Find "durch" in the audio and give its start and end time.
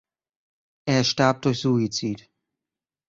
1.43-1.59